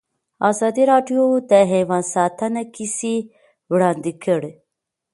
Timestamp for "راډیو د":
0.91-1.53